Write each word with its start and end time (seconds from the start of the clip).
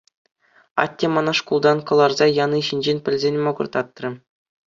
Атте 0.83 1.05
мана 1.15 1.33
шкултан 1.39 1.77
кӑларса 1.91 2.27
яни 2.43 2.61
ҫинчен 2.69 2.97
пӗлсен 3.09 3.35
мӑкӑртатрӗ. 3.49 4.09